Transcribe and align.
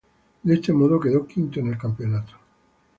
De 0.41 0.55
este 0.55 0.73
modo, 0.73 0.99
quedó 0.99 1.27
quinto 1.27 1.59
en 1.59 1.67
el 1.67 1.77
campeonato. 1.77 2.33